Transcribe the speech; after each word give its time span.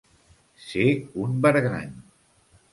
Ser 0.69 0.87
un 1.25 1.37
bergant. 1.47 1.95